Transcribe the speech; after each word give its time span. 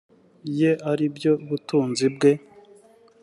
ye 0.59 0.71
ari 0.91 1.05
byo 1.15 1.31
butunzi 1.47 2.05
bwe 2.15 2.31